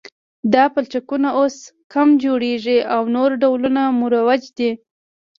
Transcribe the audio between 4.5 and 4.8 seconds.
دي